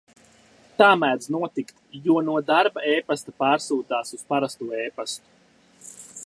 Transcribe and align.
Tā 0.77 0.85
mēdz 1.01 1.27
notikt, 1.35 1.75
jo 2.07 2.15
no 2.29 2.39
darba 2.47 2.85
epasta 2.95 3.35
pārsūtās 3.45 4.17
uz 4.19 4.25
parasto 4.33 4.71
epastu. 4.87 5.95